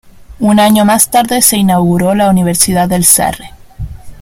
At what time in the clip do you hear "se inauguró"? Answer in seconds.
1.43-2.15